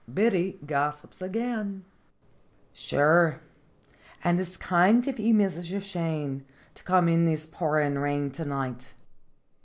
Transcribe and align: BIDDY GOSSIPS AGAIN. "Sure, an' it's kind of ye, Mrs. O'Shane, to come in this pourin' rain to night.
BIDDY 0.11 0.57
GOSSIPS 0.65 1.21
AGAIN. 1.21 1.85
"Sure, 2.73 3.39
an' 4.23 4.39
it's 4.39 4.57
kind 4.57 5.07
of 5.07 5.19
ye, 5.19 5.31
Mrs. 5.31 5.71
O'Shane, 5.77 6.43
to 6.73 6.83
come 6.83 7.07
in 7.07 7.25
this 7.25 7.45
pourin' 7.45 7.99
rain 7.99 8.31
to 8.31 8.43
night. 8.43 8.95